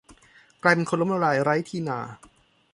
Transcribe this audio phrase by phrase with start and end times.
[0.63, 1.99] กลายเป็นคนล้มละลายไร้ที่นา